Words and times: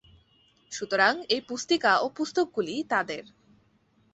সুতরাং 0.71 1.13
এই 1.29 1.41
পুস্তিকা 1.41 1.91
ও 1.97 2.05
পুস্তকগুলি 2.15 2.75
তাদের। 2.89 3.23